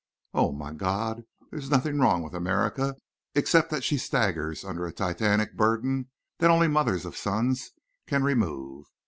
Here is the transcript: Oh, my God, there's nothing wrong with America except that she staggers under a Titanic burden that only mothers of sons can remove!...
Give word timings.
Oh, 0.33 0.51
my 0.51 0.73
God, 0.73 1.25
there's 1.51 1.69
nothing 1.69 1.99
wrong 1.99 2.23
with 2.23 2.33
America 2.33 2.95
except 3.35 3.69
that 3.69 3.83
she 3.83 3.99
staggers 3.99 4.65
under 4.65 4.87
a 4.87 4.91
Titanic 4.91 5.55
burden 5.55 6.09
that 6.39 6.49
only 6.49 6.67
mothers 6.67 7.05
of 7.05 7.15
sons 7.15 7.69
can 8.07 8.23
remove!... 8.23 8.87